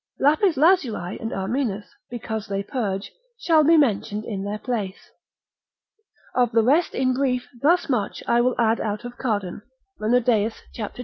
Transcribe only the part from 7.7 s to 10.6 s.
much I will add out of Cardan, Renodeus,